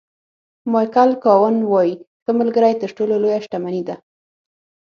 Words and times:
مایکل 0.71 1.09
کاون 1.23 1.55
وایي 1.71 1.93
ښه 2.23 2.31
ملګری 2.39 2.73
تر 2.81 2.89
ټولو 2.97 3.13
لویه 3.23 3.39
شتمني 3.45 3.83
ده. 3.87 3.95